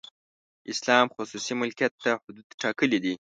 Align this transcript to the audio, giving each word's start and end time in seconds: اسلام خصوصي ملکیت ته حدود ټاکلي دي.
اسلام 0.73 1.05
خصوصي 1.15 1.53
ملکیت 1.61 1.93
ته 2.03 2.11
حدود 2.23 2.47
ټاکلي 2.61 2.99
دي. 3.03 3.13